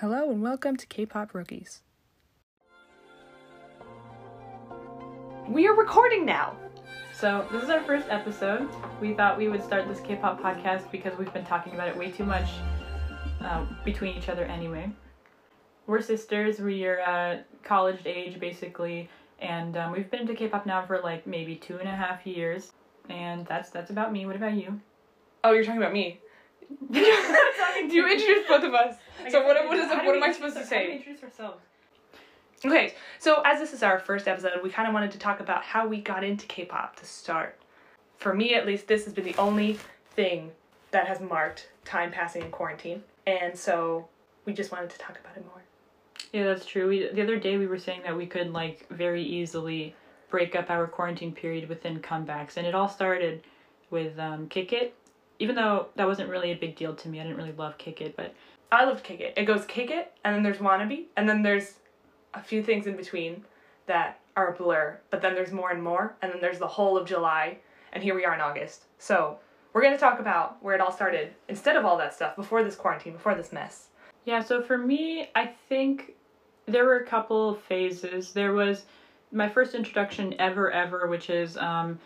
[0.00, 1.80] Hello and welcome to K-Pop Rookies.
[5.48, 6.54] We are recording now.
[7.14, 8.68] So, this is our first episode.
[9.00, 11.96] We thought we would start this K pop podcast because we've been talking about it
[11.96, 12.46] way too much
[13.40, 14.92] uh, between each other anyway.
[15.86, 19.08] We're sisters, we are uh, college age basically,
[19.38, 22.26] and um, we've been into K pop now for like maybe two and a half
[22.26, 22.70] years.
[23.08, 24.26] And that's that's about me.
[24.26, 24.78] What about you?
[25.42, 26.20] Oh, you're talking about me.
[26.90, 27.00] Do
[27.90, 28.96] you introduce both of us?
[29.30, 30.92] So what, what is what am I supposed to how we say?
[30.96, 31.62] introduce ourselves.
[32.64, 35.62] Okay, so as this is our first episode, we kind of wanted to talk about
[35.62, 37.60] how we got into K-pop to start.
[38.18, 39.78] For me, at least, this has been the only
[40.12, 40.50] thing
[40.90, 44.08] that has marked time passing in quarantine, and so
[44.46, 45.62] we just wanted to talk about it more.
[46.32, 46.88] Yeah, that's true.
[46.88, 49.94] We the other day we were saying that we could like very easily
[50.30, 53.42] break up our quarantine period within comebacks, and it all started
[53.90, 54.94] with um, Kick It.
[55.38, 58.00] Even though that wasn't really a big deal to me, I didn't really love Kick
[58.00, 58.34] It, but
[58.72, 59.34] I loved Kick It.
[59.36, 61.74] It goes Kick It, and then there's Wannabe, and then there's
[62.34, 63.44] a few things in between
[63.86, 66.96] that are a blur, but then there's more and more, and then there's the whole
[66.96, 67.58] of July,
[67.92, 68.84] and here we are in August.
[68.98, 69.38] So
[69.72, 72.74] we're gonna talk about where it all started instead of all that stuff before this
[72.74, 73.88] quarantine, before this mess.
[74.24, 74.42] yeah.
[74.42, 76.14] So for me, I think
[76.66, 78.32] there were a couple phases.
[78.32, 78.84] There was
[79.32, 81.98] my first introduction ever, ever, which is um,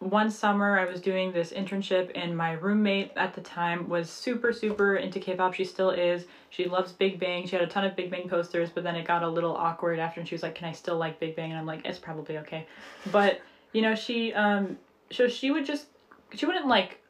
[0.00, 4.52] one summer I was doing this internship, and my roommate at the time was super,
[4.52, 5.54] super into K-pop.
[5.54, 6.26] She still is.
[6.50, 7.46] She loves Big Bang.
[7.46, 9.98] She had a ton of Big Bang posters, but then it got a little awkward
[9.98, 11.98] after, and she was like, "Can I still like Big Bang?" And I'm like, "It's
[11.98, 12.66] probably okay,"
[13.10, 13.40] but
[13.72, 14.76] you know, she um,
[15.10, 15.86] so she would just
[16.32, 17.00] she wouldn't like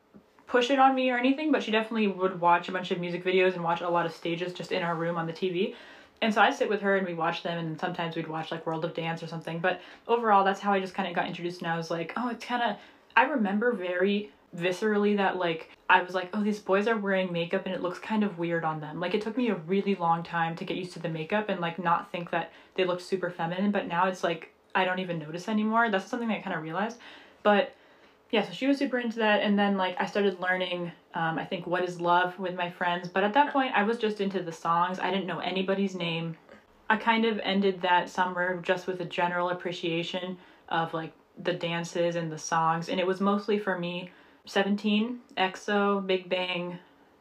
[0.47, 3.23] push it on me or anything, but she definitely would watch a bunch of music
[3.23, 5.75] videos and watch a lot of stages just in our room on the TV.
[6.21, 8.67] And so I'd sit with her and we'd watch them, and sometimes we'd watch like
[8.67, 9.61] World of Dance or something.
[9.61, 12.29] But overall, that's how I just kind of got introduced, and I was like, oh,
[12.29, 12.77] it's kind of.
[13.17, 17.67] I remember very viscerally that like I was like, oh, these boys are wearing makeup
[17.67, 19.01] and it looks kind of weird on them.
[19.01, 21.61] Like it took me a really long time to get used to the makeup and
[21.61, 25.19] like not think that they looked super feminine, but now it's like I don't even
[25.19, 25.91] notice anymore.
[25.91, 26.99] That's something that I kind of realized.
[27.43, 27.75] But
[28.31, 31.45] yeah, so she was super into that, and then like I started learning, um, I
[31.45, 33.09] think what is love with my friends.
[33.09, 34.99] But at that point, I was just into the songs.
[34.99, 36.37] I didn't know anybody's name.
[36.91, 40.37] I kind of ended that summer just with a general appreciation
[40.69, 41.13] of like
[41.43, 44.11] the dances and the songs, and it was mostly for me.
[44.45, 46.79] Seventeen, EXO, Big Bang,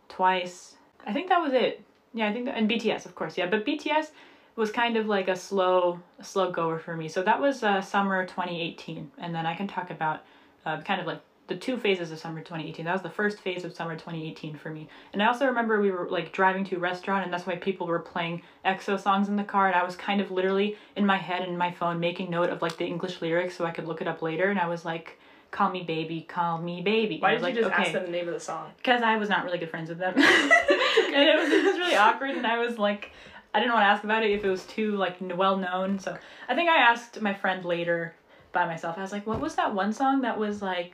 [0.09, 0.75] Twice.
[1.06, 1.81] I think that was it.
[2.13, 3.38] Yeah, I think that, and BTS of course.
[3.38, 4.12] Yeah, but BTS
[4.57, 7.07] was kind of like a slow, slow goer for me.
[7.07, 10.22] So that was uh, summer 2018, and then I can talk about
[10.67, 12.85] uh, kind of like the two phases of summer 2018.
[12.85, 14.89] That was the first phase of summer 2018 for me.
[15.13, 17.88] And I also remember we were like driving to a restaurant, and that's why people
[17.88, 21.17] were playing EXO songs in the car, and I was kind of literally in my
[21.17, 24.01] head and my phone making note of like the English lyrics so I could look
[24.01, 25.19] it up later, and I was like.
[25.50, 27.19] Call me baby, call me baby.
[27.22, 28.69] Why did was you just like, ask okay them the name of the song?
[28.75, 31.95] because I was not really good friends with them, and it was, it was really
[31.95, 32.31] awkward.
[32.31, 33.11] And I was like,
[33.53, 36.00] I didn't want to ask about it if it was too like well known.
[36.00, 36.17] So
[36.50, 38.13] I think I asked my friend later
[38.57, 38.97] by myself.
[38.97, 40.94] I was like, what was that one song that was like,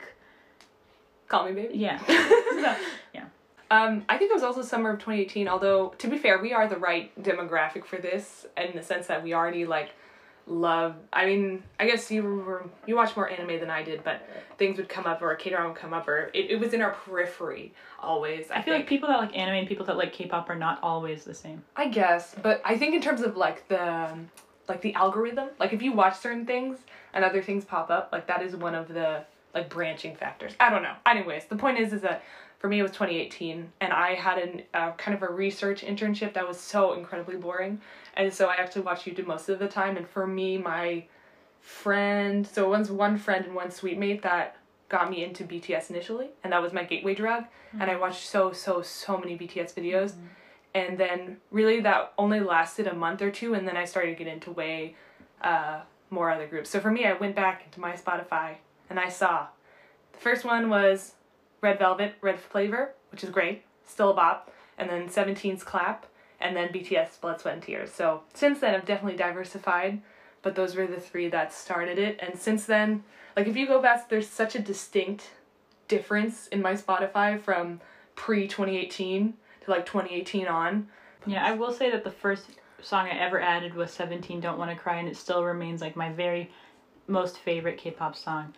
[1.29, 1.77] Call Me Baby.
[1.77, 2.75] yeah, so,
[3.13, 3.25] yeah,
[3.71, 5.47] Um, I think it was also summer of 2018.
[5.47, 9.23] Although to be fair, we are the right demographic for this, in the sense that
[9.23, 9.91] we already like
[10.45, 10.95] love.
[11.13, 14.77] I mean, I guess you were you watch more anime than I did, but things
[14.77, 16.81] would come up or a K drama would come up, or it, it was in
[16.81, 18.51] our periphery always.
[18.51, 20.79] I, I feel like people that like anime and people that like K-pop are not
[20.83, 21.63] always the same.
[21.77, 24.09] I guess, but I think in terms of like the
[24.67, 26.79] like the algorithm, like if you watch certain things
[27.13, 30.53] and other things pop up, like that is one of the like branching factors.
[30.59, 30.95] I don't know.
[31.05, 32.23] Anyways, the point is is that
[32.59, 36.33] for me it was 2018 and I had an uh, kind of a research internship
[36.33, 37.81] that was so incredibly boring.
[38.15, 41.05] And so I actually watched YouTube most of the time and for me my
[41.59, 44.57] friend, so it was one friend and one sweet mate that
[44.89, 47.45] got me into BTS initially and that was my gateway drug
[47.79, 50.13] and I watched so so so many BTS videos
[50.75, 54.23] and then really that only lasted a month or two and then i started to
[54.23, 54.95] get into way
[55.41, 56.69] uh, more other groups.
[56.69, 58.55] So for me i went back into my spotify
[58.89, 59.47] and i saw
[60.11, 61.13] the first one was
[61.61, 66.05] red velvet red flavor which is great still a bop and then 17's clap
[66.39, 67.91] and then bts blood sweat and tears.
[67.91, 70.01] So since then i've definitely diversified
[70.41, 72.19] but those were the three that started it.
[72.21, 73.03] And since then
[73.35, 75.29] like if you go back there's such a distinct
[75.87, 77.81] difference in my spotify from
[78.15, 79.33] pre 2018
[79.63, 80.87] to like 2018 on
[81.25, 84.71] Yeah, I will say that the first song I ever added was 17 Don't Want
[84.71, 86.51] to Cry and it still remains like my very
[87.07, 88.53] most favorite K-pop song.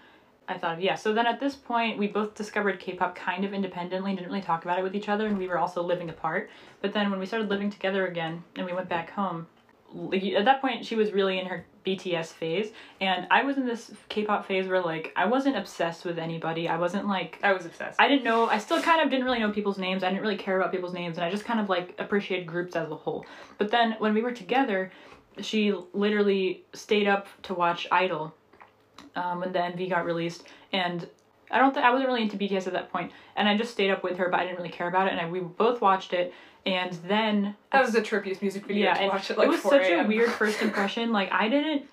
[0.47, 4.13] I thought yeah, so then at this point we both discovered K-pop kind of independently,
[4.13, 6.49] didn't really talk about it with each other and we were also living apart.
[6.81, 9.47] But then when we started living together again and we went back home,
[10.13, 13.91] at that point she was really in her BTS phase and I was in this
[14.09, 16.67] K-pop phase where like I wasn't obsessed with anybody.
[16.67, 17.99] I wasn't like I was obsessed.
[17.99, 20.03] I didn't know I still kind of didn't really know people's names.
[20.03, 22.75] I didn't really care about people's names and I just kind of like appreciated groups
[22.75, 23.25] as a whole.
[23.57, 24.91] But then when we were together,
[25.39, 28.33] she literally stayed up to watch Idol
[29.15, 31.07] um, when the MV got released and
[31.51, 33.91] I don't think I wasn't really into BTS at that point, and I just stayed
[33.91, 36.13] up with her, but I didn't really care about it, and I, we both watched
[36.13, 36.33] it,
[36.65, 39.59] and then that was the trippiest music video yeah, to watch it like it was
[39.59, 41.11] 4 such a weird first impression.
[41.11, 41.85] Like I didn't,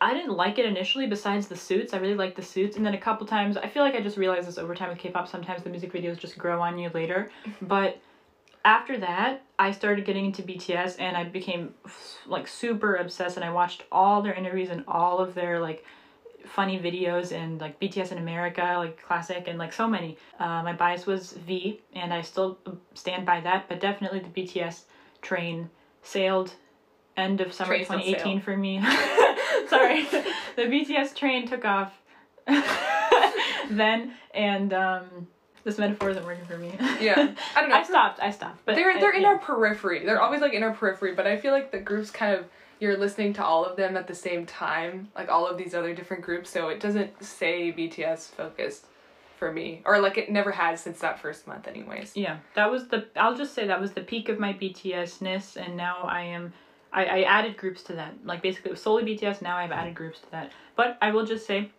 [0.00, 1.06] I didn't like it initially.
[1.06, 3.82] Besides the suits, I really liked the suits, and then a couple times, I feel
[3.82, 5.28] like I just realized this over time with K-pop.
[5.28, 7.30] Sometimes the music videos just grow on you later,
[7.62, 8.00] but
[8.64, 11.74] after that, I started getting into BTS, and I became
[12.26, 15.84] like super obsessed, and I watched all their interviews and all of their like
[16.46, 20.16] funny videos and like BTS in America, like classic, and like so many.
[20.38, 22.58] Uh, my bias was V, and I still
[22.94, 24.82] stand by that, but definitely the BTS
[25.20, 25.70] train
[26.02, 26.52] sailed
[27.16, 28.80] end of summer Train 2018 for me.
[29.68, 30.04] Sorry,
[30.56, 31.92] the BTS train took off
[33.70, 35.28] then, and um,
[35.64, 36.72] this metaphor isn't working for me.
[37.00, 37.34] Yeah.
[37.54, 37.76] I don't know.
[37.76, 38.20] I stopped.
[38.20, 38.64] I stopped.
[38.64, 39.28] But they're they're in yeah.
[39.28, 40.04] our periphery.
[40.04, 42.46] They're always like in our periphery, but I feel like the groups kind of
[42.82, 45.94] you're listening to all of them at the same time, like all of these other
[45.94, 48.86] different groups, so it doesn't say BTS focused
[49.38, 49.82] for me.
[49.84, 52.16] Or like it never has since that first month anyways.
[52.16, 53.06] Yeah, that was the.
[53.14, 56.52] I'll just say that was the peak of my BTSness, and now I am.
[56.92, 58.14] I, I added groups to that.
[58.24, 59.42] Like basically, it was solely BTS.
[59.42, 60.50] Now I've added groups to that.
[60.74, 61.70] But I will just say,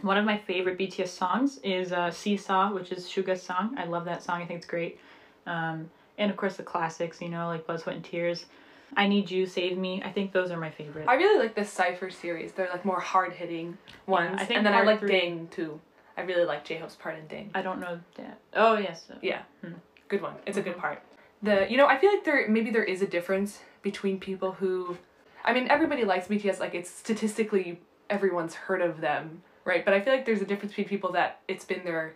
[0.00, 3.74] one of my favorite BTS songs is uh, "Seesaw," which is Suga's song.
[3.76, 4.40] I love that song.
[4.40, 4.98] I think it's great.
[5.44, 8.46] Um, and of course the classics, you know, like "Blood, Sweat, and Tears."
[8.94, 10.02] I need you, save me.
[10.04, 11.08] I think those are my favorite.
[11.08, 12.52] I really like the Cypher series.
[12.52, 14.36] They're like more hard hitting ones.
[14.40, 15.80] I think and then I like three- Ding too.
[16.16, 17.50] I really like J Hope's part in Ding.
[17.54, 18.38] I don't know that.
[18.54, 19.06] Oh yes.
[19.22, 19.42] Yeah.
[19.62, 19.72] Hmm.
[20.08, 20.34] Good one.
[20.46, 20.70] It's a Mm-hmm.
[20.70, 21.02] good part.
[21.42, 24.96] The you know, I feel like there maybe there is a difference between people who
[25.44, 29.84] I mean everybody likes BTS like it's statistically everyone's heard of them, right?
[29.84, 32.14] But I feel like there's a difference between people that it's been their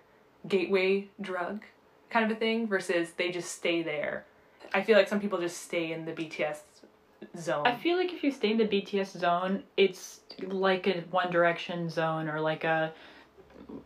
[0.48, 1.64] gateway drug
[2.08, 4.24] kind of a thing versus they just stay there.
[4.72, 6.58] I feel like some people just stay in the BTS
[7.38, 7.66] zone.
[7.66, 11.88] I feel like if you stay in the BTS zone, it's like a One Direction
[11.88, 12.92] zone or like a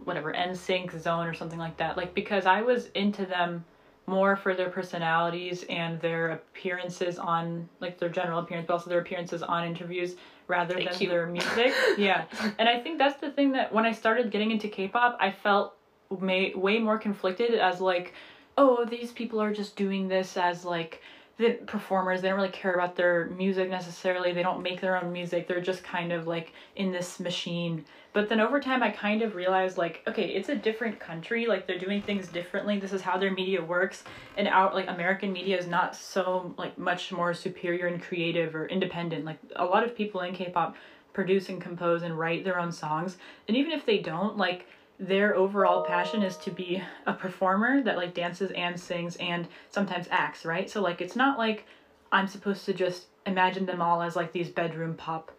[0.05, 1.97] whatever NSYNC zone or something like that.
[1.97, 3.65] Like because I was into them
[4.07, 9.01] more for their personalities and their appearances on like their general appearance, but also their
[9.01, 10.17] appearances on interviews
[10.47, 11.11] rather Stay than cute.
[11.11, 11.73] their music.
[11.99, 12.25] yeah,
[12.59, 15.75] and I think that's the thing that when I started getting into K-pop, I felt
[16.21, 18.13] may way more conflicted as like,
[18.57, 21.01] oh, these people are just doing this as like
[21.37, 22.23] the performers.
[22.23, 24.33] They don't really care about their music necessarily.
[24.33, 25.49] They don't make their own music.
[25.49, 27.85] They're just kind of like in this machine.
[28.13, 31.47] But then over time i kind of realized like okay it's a different country.
[31.47, 32.79] Like they're doing things differently.
[32.79, 34.05] This is how their media works.
[34.37, 38.67] And out like american media is not so like much more superior and creative or
[38.67, 39.25] independent.
[39.25, 40.77] Like a lot of people in k-pop
[41.13, 43.17] produce and compose and write their own songs.
[43.49, 44.67] And even if they don't like
[44.99, 50.07] their overall passion is to be a performer that like dances and sings and sometimes
[50.11, 50.71] acts, right?
[50.71, 51.67] So like it's not like
[52.13, 55.33] I'm supposed to just imagine them all as like these bedroom pop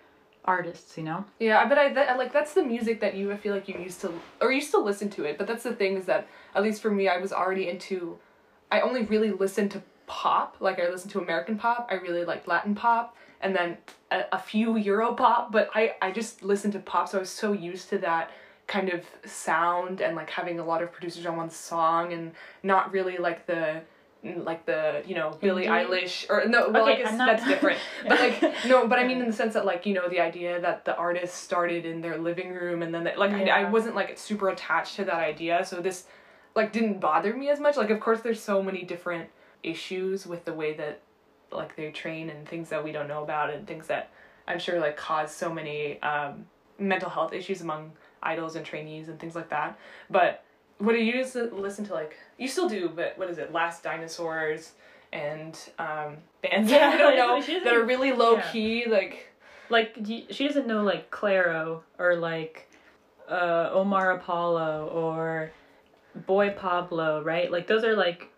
[0.43, 1.25] artists, you know?
[1.39, 4.51] Yeah, but I, like that's the music that you feel like you used to or
[4.51, 7.07] you still listen to it, but that's the thing is that at least for me
[7.07, 8.17] I was already into
[8.71, 12.47] I only really listened to pop, like I listened to American pop, I really like
[12.47, 13.77] Latin pop and then
[14.11, 17.29] a, a few Euro pop, but I I just listened to pop so I was
[17.29, 18.31] so used to that
[18.67, 22.31] kind of sound and like having a lot of producers on one song and
[22.63, 23.81] not really like the
[24.37, 25.67] like the you know Billie?
[25.67, 27.79] Eilish or no well Okay, I'm not- that's different.
[28.07, 30.59] But like no but I mean in the sense that like you know the idea
[30.61, 33.95] that the artist started in their living room and then they, like I, I wasn't
[33.95, 35.63] like super attached to that idea.
[35.63, 36.05] So this
[36.55, 37.77] like didn't bother me as much.
[37.77, 39.29] Like of course there's so many different
[39.61, 41.01] issues with the way that
[41.51, 44.09] like they train and things that we don't know about and things that
[44.47, 46.45] I'm sure like cause so many um,
[46.79, 47.91] mental health issues among
[48.25, 49.77] idols and trainees and things like that
[50.09, 50.43] but
[50.79, 54.73] what do you listen to like you still do but what is it last dinosaurs
[55.13, 57.15] and um bands that i don't
[57.47, 58.51] know that are really low yeah.
[58.51, 59.29] key like
[59.69, 59.97] Like
[60.29, 62.69] she doesn't know like Clairo or like
[63.29, 65.51] uh Omar Apollo or
[66.15, 67.51] Boy Pablo, right?
[67.51, 68.29] Like those are like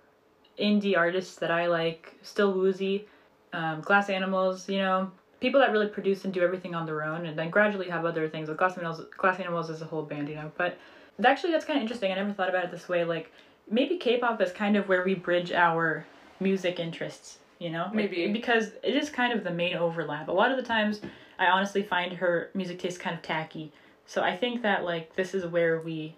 [0.59, 2.15] indie artists that I like.
[2.21, 3.07] Still Woozy,
[3.53, 7.25] um, Glass Animals, you know, people that really produce and do everything on their own,
[7.25, 8.49] and then gradually have other things.
[8.49, 10.51] Like Glass Animals, Glass Animals is a whole band, you know.
[10.57, 10.77] But
[11.23, 12.11] actually, that's kind of interesting.
[12.11, 13.03] I never thought about it this way.
[13.03, 13.31] Like
[13.69, 16.05] maybe K-pop is kind of where we bridge our
[16.39, 17.39] music interests.
[17.59, 18.31] You know, Like, Maybe.
[18.31, 20.27] because it is kind of the main overlap.
[20.27, 21.01] A lot of the times,
[21.39, 23.71] I honestly find her music taste kind of tacky.
[24.05, 26.15] So I think that like this is where we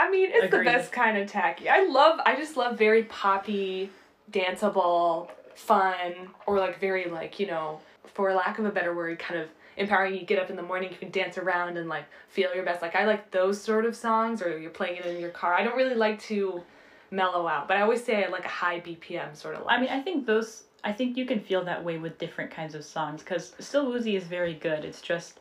[0.00, 0.60] i mean it's Agreed.
[0.60, 3.90] the best kind of tacky i love i just love very poppy
[4.30, 6.12] danceable fun
[6.46, 7.80] or like very like you know
[8.14, 10.90] for lack of a better word kind of empowering you get up in the morning
[10.90, 13.94] you can dance around and like feel your best like i like those sort of
[13.94, 16.62] songs or you're playing it in your car i don't really like to
[17.10, 19.80] mellow out but i always say i like a high bpm sort of like I
[19.80, 20.64] mean, I think those.
[20.84, 24.14] I think you can feel that way with different kinds of songs because Still Woozy
[24.14, 24.84] is very good.
[24.84, 25.40] It's just,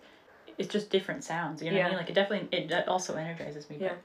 [0.57, 1.61] it's just different sounds.
[1.61, 1.89] You know what I Yeah.
[1.89, 1.97] mean?
[1.97, 3.77] Like it definitely it also energizes me.
[3.79, 3.89] Yeah.
[3.89, 3.97] But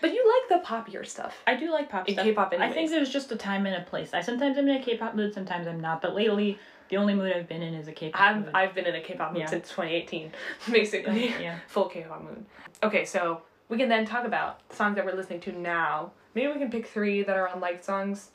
[0.00, 2.24] but you like the poppier stuff I do like pop In stuff.
[2.24, 2.74] K-pop I anyways.
[2.74, 4.12] think there's just a time and a place.
[4.14, 6.00] I sometimes I'm in a K-pop mood, sometimes I'm not.
[6.02, 8.50] But lately, the only mood I've been in is a K-pop I've, mood.
[8.54, 9.46] I've been in a K-pop mood Yeah.
[9.46, 10.32] since 2018,
[10.72, 11.28] basically.
[11.40, 11.58] yeah.
[11.68, 12.44] Full K-pop mood.
[12.82, 16.12] Okay, so we can then talk about songs that we're listening to now.
[16.34, 18.30] Maybe we can pick three that are on liked songs.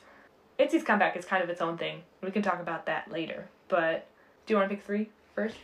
[0.58, 2.02] Itzy's comeback is kind of its own thing.
[2.22, 3.48] We can talk about that later.
[3.68, 4.06] But
[4.46, 5.56] do you want to pick three first?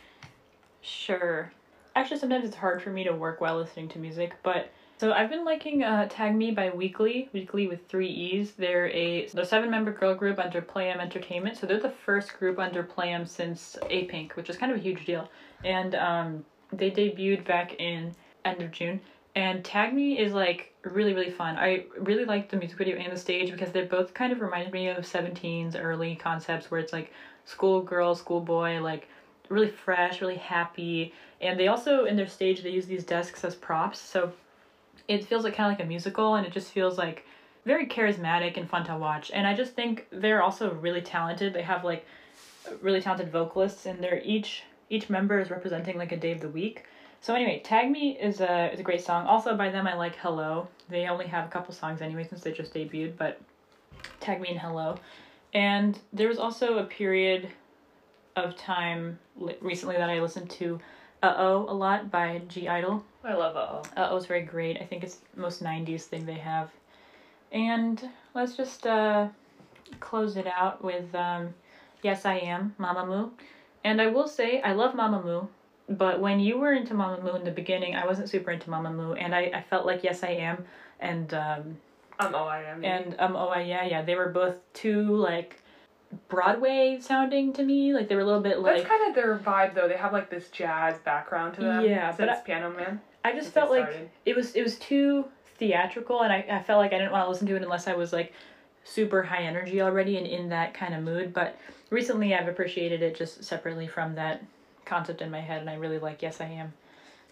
[0.81, 1.51] Sure.
[1.95, 5.29] Actually, sometimes it's hard for me to work while listening to music, but so I've
[5.29, 8.53] been liking uh, Tag Me by Weeekly, Weeekly with three E's.
[8.53, 11.57] They're a the seven member girl group under Play M Entertainment.
[11.57, 14.77] So they're the first group under Play M since A Pink, which is kind of
[14.77, 15.27] a huge deal.
[15.63, 18.13] And um, they debuted back in
[18.45, 19.01] end of June.
[19.35, 21.57] And Tag Me is like really really fun.
[21.57, 24.71] I really like the music video and the stage because they both kind of reminded
[24.71, 27.11] me of 17's early concepts where it's like
[27.45, 29.09] schoolgirl, schoolboy, like
[29.49, 31.13] really fresh, really happy.
[31.41, 34.31] And they also in their stage they use these desks as props, so
[35.07, 37.25] it feels like kind of like a musical, and it just feels like
[37.65, 39.31] very charismatic and fun to watch.
[39.33, 41.53] And I just think they're also really talented.
[41.53, 42.05] They have like
[42.81, 46.49] really talented vocalists, and they're each each member is representing like a day of the
[46.49, 46.85] week.
[47.21, 49.25] So anyway, Tag Me is a is a great song.
[49.25, 50.67] Also by them I like Hello.
[50.89, 53.39] They only have a couple songs anyway since they just debuted, but
[54.19, 54.97] Tag Me and Hello.
[55.53, 57.49] And there was also a period
[58.35, 59.19] of time
[59.61, 60.79] recently that I listened to
[61.23, 63.03] Uh Oh a lot by (G)I-DLE.
[63.23, 63.55] I love.
[63.95, 64.79] Uh Oh is very great.
[64.81, 66.69] I think it's the most 90s thing they have.
[67.51, 69.27] And let's just uh,
[70.01, 71.53] close it out with um,
[72.01, 73.29] Yes I Am, Mamamoo.
[73.83, 75.47] And I will say, I love Mamamoo,
[75.87, 79.35] but when you were into Mamamoo in the beginning, I wasn't super into Mamamoo, and
[79.35, 80.65] I, I felt like Yes I Am
[80.99, 81.77] and um,
[82.19, 82.83] Um, oh, I am.
[82.83, 85.62] and um oh I yeah yeah they were both too like
[86.29, 89.37] Broadway sounding to me like they were a little bit like That's kind of their
[89.37, 89.87] vibe, though.
[89.87, 91.85] They have like this jazz background to them.
[91.85, 93.01] Yeah, but since I- Piano Man.
[93.25, 94.09] I just felt like started.
[94.25, 95.25] it was it was too
[95.57, 97.93] theatrical and I, I felt like I didn't want to listen to it unless I
[97.93, 98.33] was like
[98.83, 101.57] super high energy already and in that kind of mood but
[101.89, 104.43] recently I've appreciated it just separately from that
[104.83, 106.73] concept in my head and I really like Yes I Am.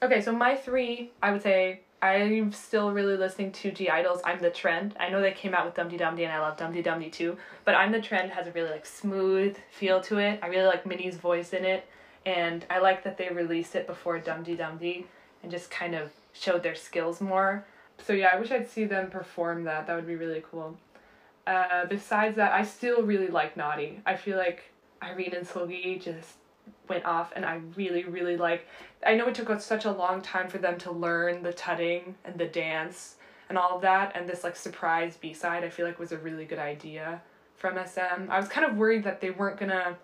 [0.01, 4.21] Okay, so my three, I would say I'm still really listening to (G)I-DLE's.
[4.25, 4.95] I'm the Trend.
[4.99, 8.01] I know they came out with Dumdi and I love Dumdi too, but I'm the
[8.01, 10.39] Trend has a really like smooth feel to it.
[10.41, 11.85] I really like Minnie's voice in it,
[12.25, 15.05] and I like that they released it before Dumdi
[15.43, 17.65] and just kind of showed their skills more.
[17.99, 19.85] So yeah, I wish I'd see them perform that.
[19.85, 20.77] That would be really cool.
[21.45, 24.01] Uh, besides that, I still really like Naughty.
[24.07, 24.71] I feel like
[25.03, 26.37] Irene and Seulgi just
[26.87, 28.67] went off, and I really, really like.
[29.05, 32.15] I know it took us such a long time for them to learn the tutting
[32.23, 33.15] and the dance
[33.49, 36.17] and all of that, and this like surprise B side I feel like was a
[36.17, 37.21] really good idea
[37.57, 38.29] from SM.
[38.29, 39.97] I was kind of worried that they weren't gonna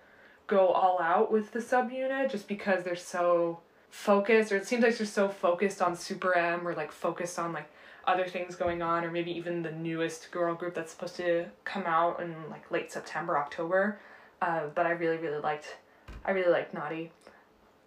[0.46, 3.60] go all out with the subunit just because they're so
[3.90, 7.52] focused, or it seems like they're so focused on Super M or like focused on
[7.52, 7.70] like
[8.06, 11.84] other things going on, or maybe even the newest girl group that's supposed to come
[11.86, 13.98] out in like late September, October.
[14.40, 15.76] Uh, but I really, really liked,
[16.24, 17.10] I really liked Naughty.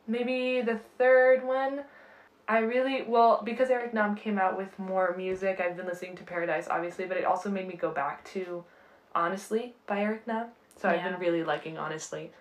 [0.07, 1.81] Maybe the third one,
[2.47, 5.61] I really well because Eric Nam came out with more music.
[5.61, 8.63] I've been listening to Paradise obviously, but it also made me go back to
[9.13, 10.47] Honestly by Eric Nam.
[10.75, 12.31] So I've been really liking Honestly.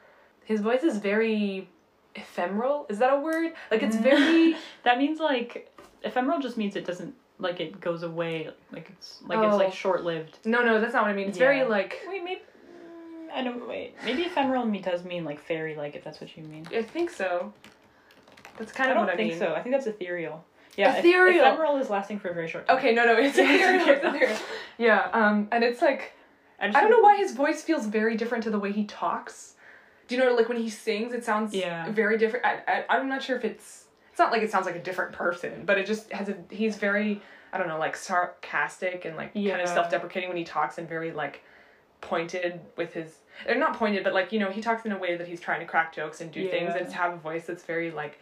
[0.44, 1.68] His voice is very
[2.16, 2.86] ephemeral.
[2.88, 3.52] Is that a word?
[3.70, 5.70] Like it's very That means like
[6.02, 9.58] ephemeral just means it doesn't like it goes away like it's like it's Oh.
[9.58, 10.38] like short lived.
[10.44, 11.28] no, no, that's not what I mean.
[11.28, 12.42] It's very like Wait, maybe
[13.34, 13.94] I don't wait.
[14.04, 16.66] Maybe ephemeral me does mean like fairy like if that's what you mean.
[16.74, 17.52] I think so.
[18.58, 19.54] That's kind I of don't what I think so.
[19.54, 20.44] I think that's ethereal.
[20.76, 21.40] Yeah, eph- Ethereal.
[21.44, 22.76] ephemeral is lasting for a very short time.
[22.78, 23.88] Okay, no, no, it's Yeah, ethereal.
[23.88, 24.38] It's ethereal.
[24.78, 26.12] Yeah, um, and it's like
[26.62, 29.54] just I don't know why his voice feels very different to the way he talks.
[30.08, 31.90] Do you know, like when he sings, it sounds Yeah.
[31.90, 32.44] very different.
[32.44, 33.84] I, I, I'm not sure if it's.
[34.10, 36.36] It's not like it sounds like a different person, but it just has a.
[36.50, 37.22] He's very,
[37.52, 41.12] I don't know, like sarcastic and like kind of self-deprecating when he talks, and very
[41.12, 41.42] like
[42.00, 43.18] pointed with his.
[43.46, 45.60] they're not pointed, but like you know, he talks in a way that he's trying
[45.60, 48.18] to crack jokes and do things, and to have a voice that's very like,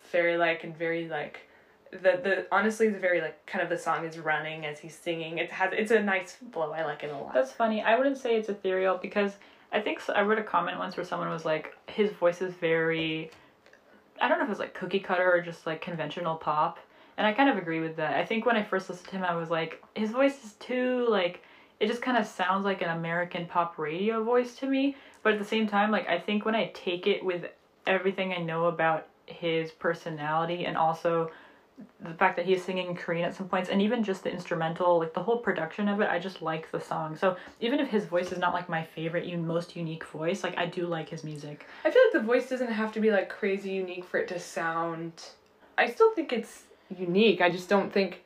[0.00, 1.48] fairy like and very like.
[1.90, 5.36] The, the honestly the very like kind of the song is running as he's singing
[5.36, 7.82] it has it's a nice flow I like it a lot That's funny.
[7.82, 9.32] I wouldn't say it's ethereal because
[9.72, 12.52] I think so, I read a comment once where someone was like, his voice is
[12.54, 13.30] very,
[14.20, 16.78] I don't know if it's like cookie cutter or just like conventional pop.
[17.16, 18.14] And I kind of agree with that.
[18.14, 21.06] I think when I first listened to him, I was like, his voice is too
[21.08, 21.42] like,
[21.82, 24.94] it just kind of sounds like an American pop radio voice to me.
[25.24, 27.46] but at the same time, like I think when I take it with
[27.88, 31.30] everything I know about his personality and also
[32.00, 34.98] the fact that he's singing in Korean at some points and even just the instrumental,
[35.00, 37.16] like the whole production of it, I just like the song.
[37.16, 40.56] So even if his voice is not like my favorite, even most unique voice, like
[40.56, 41.66] I do like his music.
[41.84, 44.38] I feel like the voice doesn't have to be like crazy unique for it to
[44.38, 45.30] sound.
[45.76, 46.62] I still think it's
[46.96, 47.40] unique.
[47.40, 48.22] I just don't think.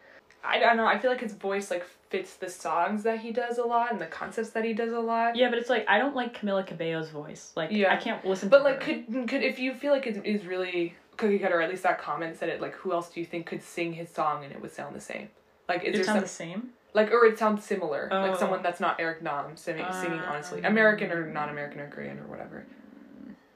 [0.46, 0.86] I don't know.
[0.86, 4.00] I feel like his voice like fits the songs that he does a lot and
[4.00, 5.36] the concepts that he does a lot.
[5.36, 7.52] Yeah, but it's like I don't like Camila Cabello's voice.
[7.56, 7.92] Like Yeah.
[7.92, 8.48] I can't listen.
[8.48, 8.94] But to like, her.
[8.94, 11.98] could could if you feel like it is really cookie cutter, or at least that
[11.98, 12.60] comment said it.
[12.60, 15.00] Like, who else do you think could sing his song and it would sound the
[15.00, 15.28] same?
[15.68, 16.70] Like, is it there sound some the same?
[16.96, 18.08] like, or it sounds similar?
[18.10, 18.22] Oh.
[18.22, 20.62] Like someone that's not Eric Nam singing, singing honestly.
[20.62, 22.64] American or non-American or Korean or whatever.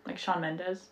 [0.06, 0.88] Like Shawn Mendes.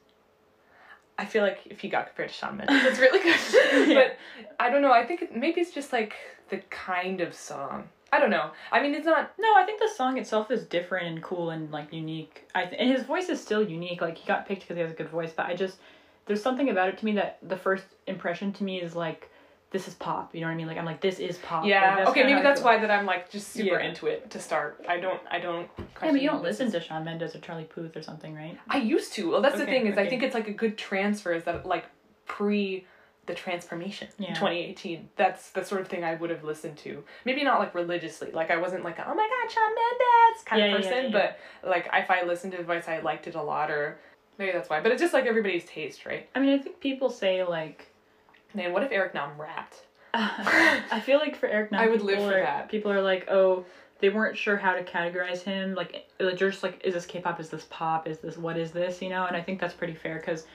[1.18, 3.88] I feel like if he got compared to Shawn Mendes, it's really good.
[3.88, 3.94] Yeah.
[3.94, 4.18] But
[4.60, 4.92] I don't know.
[4.92, 6.14] I think it, maybe it's just like
[6.48, 7.88] the kind of song.
[8.12, 8.52] I don't know.
[8.72, 9.32] I mean, it's not.
[9.38, 12.48] No, I think the song itself is different and cool and like unique.
[12.54, 14.00] I th- and his voice is still unique.
[14.00, 15.78] Like he got picked because he has a good voice, but I just
[16.26, 19.30] there's something about it to me that the first impression to me is like
[19.70, 20.34] this is pop.
[20.34, 20.66] You know what I mean?
[20.66, 21.66] Like I'm like this is pop.
[21.66, 21.96] Yeah.
[21.96, 22.24] that's okay.
[22.24, 23.88] Maybe that's why that I'm like just super Yeah.
[23.88, 24.84] into it to start.
[24.88, 25.20] I don't.
[25.30, 25.68] I don't.
[25.78, 28.58] Yeah, but you don't listen this to Shawn Mendes or Charlie Puth or something, right?
[28.68, 29.30] I used to.
[29.30, 31.32] Well, that's the thing is I think it's like a good transfer.
[31.32, 31.84] Is that like
[32.26, 32.86] pre
[33.26, 34.34] the transformation in Yeah.
[34.34, 38.30] 2018 that's the sort of thing i would have listened to maybe not like religiously
[38.32, 41.34] like i wasn't like oh my god Shawn mendes kind Yeah, of person yeah.
[41.62, 43.98] but like if i listened to advice i liked it a lot or
[44.38, 47.10] maybe that's why but it's just like everybody's taste right I mean, I think people
[47.10, 47.88] say like
[48.54, 52.18] man what if eric nam rapped I feel like for Eric Nam, I would live
[52.18, 52.68] for are, that.
[52.68, 53.64] People are like, oh,
[54.00, 55.74] they weren't sure how to categorize him.
[55.74, 57.40] Like, they're just like, is this K-pop?
[57.40, 58.08] Is this pop?
[58.08, 59.02] Is this what is this?
[59.02, 59.26] You know?
[59.26, 60.46] And I think that's pretty fair because,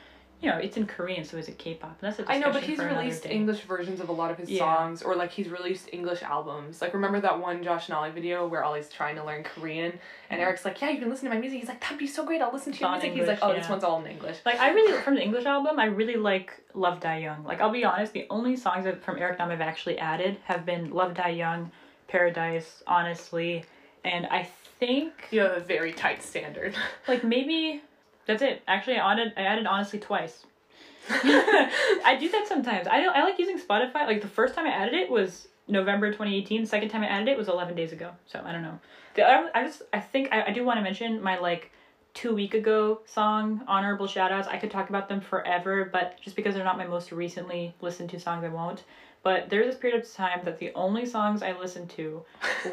[0.43, 1.99] you know, it's in Korean, so is it K-pop?
[2.01, 3.25] That's a I know, but he's released.
[3.25, 4.59] English versions of a lot of his Yeah.
[4.59, 6.81] songs, or like he's released English albums.
[6.81, 9.97] Like, remember that one Josh Nolly video where Ollie's trying to learn Korean,
[10.29, 12.25] and Eric's like, "Yeah, you can listen to my music." He's like, "That'd be so
[12.25, 12.41] great.
[12.41, 14.01] I'll listen to your It's all music." in he's like, English, "Oh, this one's all
[14.01, 17.45] in English." Like I really from the English album, I really like Love Die Young.
[17.45, 20.65] Like I'll be honest, the only songs that from Eric Nam I've actually added have
[20.65, 21.71] been Love Die Young,
[22.09, 23.63] Paradise, Honestly,
[24.03, 24.43] and I
[24.79, 26.75] think You have a very tight standard.
[27.07, 27.81] like maybe
[28.25, 28.61] that's it.
[28.67, 30.45] Actually, I added I added Honestly twice.
[31.09, 32.87] I do that sometimes.
[32.87, 34.07] I I like using Spotify.
[34.07, 36.65] Like the first time I added it was November 2018.
[36.65, 38.11] Second time I added it was 11 days ago.
[38.25, 38.79] So I don't know.
[39.15, 41.71] The, I, I just I think I, I do want to mention my like
[42.13, 44.47] two week ago song honorable shout outs.
[44.47, 48.09] I could talk about them forever, but just because they're not my most recently listened
[48.11, 48.83] to songs, I won't.
[49.23, 52.23] But there's this period of time that the only songs I listened to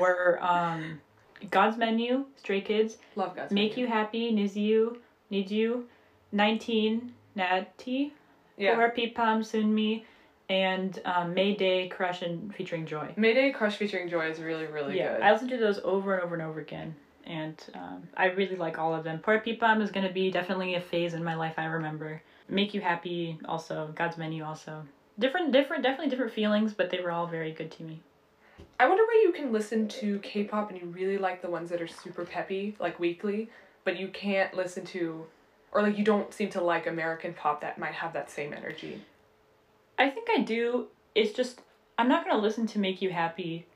[0.01, 1.01] were um,
[1.48, 3.53] God's Menu, Stray Kids, Love guys.
[3.53, 4.96] Make You Happy, Niziu,
[5.31, 5.87] Need You,
[6.33, 8.12] 19, Natty,
[8.57, 8.75] Yeah.
[8.77, 10.03] Pporappippam, Sunmi,
[10.49, 13.14] and um, Mayday, Crush, and featuring Joy.
[13.16, 14.99] Mayday Crush featuring Joy is really really good.
[14.99, 15.23] yeah, good.
[15.23, 18.79] I listen to those over and over and over again, and um, I really like
[18.79, 19.21] all of them.
[19.21, 22.21] Pporappippam is going to be definitely a phase in my life I remember.
[22.49, 24.85] Make You Happy also, God's Menu also.
[25.21, 28.01] Different, different, definitely different feelings, but they were all very good to me.
[28.81, 31.81] I wonder why you can listen to K-pop and you really like the ones that
[31.81, 33.49] are super peppy, like Weeekly,
[33.85, 35.25] but you can't listen to,
[35.73, 39.03] or like you don't seem to like American pop that might have that same energy.
[39.99, 40.88] I think I do.
[41.14, 41.61] It's just
[41.99, 43.66] I'm not gonna listen to make you happy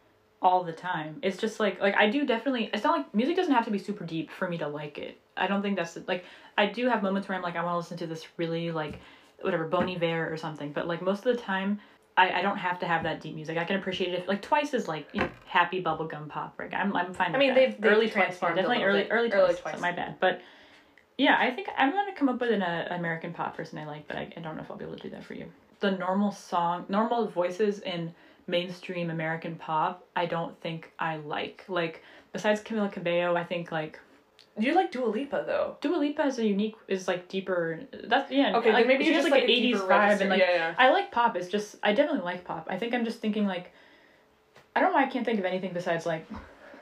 [0.41, 1.19] all the time.
[1.23, 2.71] It's just like like I do definitely.
[2.73, 5.19] It's not like music doesn't have to be super deep for me to like it.
[5.37, 6.25] I don't think that's like
[6.57, 8.99] I do have moments where I'm like I want to listen to this really like
[9.41, 10.73] whatever Bon Iver or something.
[10.73, 11.81] But like most of the time.
[12.17, 13.59] I, I don't have to have that deep music.
[13.59, 14.21] I can appreciate it.
[14.21, 16.55] If, like twice is like you know, happy bubblegum pop.
[16.59, 16.73] Right?
[16.73, 17.35] I'm I'm fine.
[17.35, 19.09] I mean, they've- they've early twice, transformed a definitely early bit.
[19.11, 19.61] early Early twice.
[19.61, 19.75] Twice.
[19.77, 20.41] So my bad, but
[21.19, 24.07] yeah, I think I'm gonna come up with an uh, American pop person I like,
[24.09, 25.47] but I, I don't know if I'll be able to do that for you.
[25.81, 28.13] The normal song, normal voices in
[28.47, 31.65] mainstream American pop, I don't think I like.
[31.69, 33.99] Like besides Camila Cabello, I think like
[34.59, 35.77] You like Dua Lipa though.
[35.81, 37.81] Dua Lipa has a unique is like deeper.
[38.05, 38.57] That's yeah.
[38.57, 40.23] Okay, like, maybe she has just like, like, an '80s deeper vibe register.
[40.23, 40.75] and like yeah, yeah.
[40.79, 41.37] I like pop.
[41.37, 42.69] It's just I definitely like pop.
[42.71, 43.73] I think I'm just thinking like
[44.77, 46.29] I don't know why I can't think of anything besides like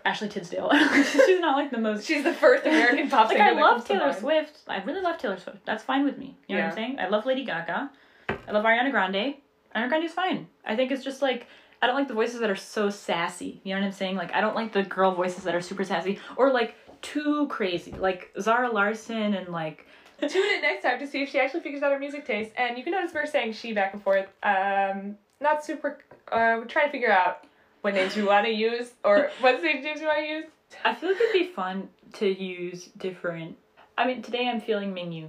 [0.04, 0.70] Ashley Tisdale.
[0.94, 3.50] She's not like the most She's the first American pop like singer.
[3.50, 4.12] I love Taylor.
[4.12, 4.58] Swift.
[4.68, 5.64] I really love Taylor Swift.
[5.64, 6.36] That's fine with me.
[6.48, 6.98] You know what I'm saying?
[6.98, 7.90] I love Lady Gaga.
[8.28, 9.36] I love Ariana Grande.
[9.74, 10.48] Ariana Grande's fine.
[10.64, 11.46] I think it's just like
[11.80, 13.60] I don't like the voices that are so sassy.
[13.64, 14.16] You know what I'm saying?
[14.16, 17.92] Like I don't like the girl voices that are super sassy or like too crazy.
[17.92, 19.86] Like Zara Larsson and like
[20.28, 22.52] Tune in next time to see if she actually figures out her music taste.
[22.56, 24.28] And you can notice we're saying she back and forth.
[24.42, 25.98] Um, not super.
[26.30, 27.44] Uh, we're trying to figure out
[27.80, 30.44] what names we want to use or what names we want to use.
[30.84, 33.56] I feel like it'd be fun to use different.
[33.98, 35.28] I mean, today I'm feeling Mingyu.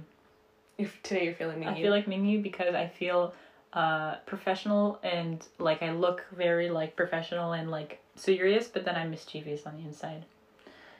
[0.78, 1.66] If today you're feeling me.
[1.66, 3.34] I feel like Mingyu because I feel
[3.72, 9.10] uh professional and like I look very like professional and like serious, but then I'm
[9.10, 10.24] mischievous on the inside.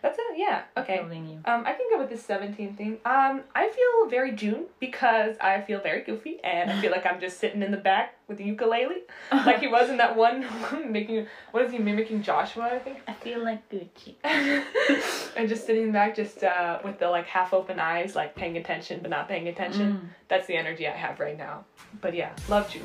[0.04, 0.36] That's it.
[0.36, 0.64] Yeah.
[0.76, 0.96] Okay.
[0.96, 1.40] You.
[1.46, 2.98] Um, I can go with the 17 theme.
[3.06, 7.18] Um, I feel very Jun because I feel very goofy and I feel like I'm
[7.20, 8.96] just sitting in the back with the ukulele,
[9.32, 10.46] like he was in that one
[10.92, 11.26] making.
[11.52, 12.64] What is he mimicking Joshua?
[12.64, 12.98] I think.
[13.08, 14.16] I feel like Gucci.
[15.36, 18.34] and just sitting in the back, just uh, with the like half open eyes, like
[18.34, 19.94] paying attention but not paying attention.
[19.94, 20.08] Mm.
[20.28, 21.64] That's the energy I have right now.
[22.02, 22.82] But yeah, love Jun.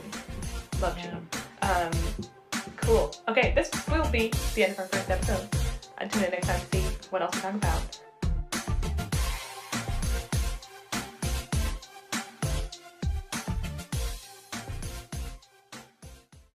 [0.81, 1.11] Love Yeah.
[1.11, 1.27] Jun.
[1.63, 1.91] Um,
[2.77, 3.13] cool.
[3.27, 5.49] Okay, this will be the end of our first episode.
[5.97, 8.08] Until next time, see what else to talk about.